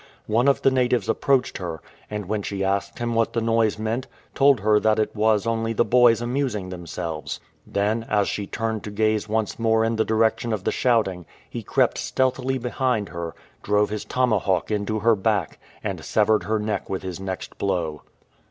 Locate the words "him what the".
2.97-3.39